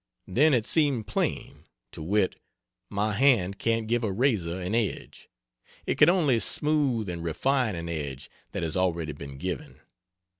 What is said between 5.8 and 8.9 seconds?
it can only smooth and refine an edge that has